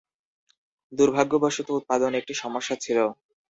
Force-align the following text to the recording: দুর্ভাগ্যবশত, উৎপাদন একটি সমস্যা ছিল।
দুর্ভাগ্যবশত, 0.91 1.67
উৎপাদন 1.71 2.11
একটি 2.15 2.33
সমস্যা 2.35 2.75
ছিল। 2.75 2.97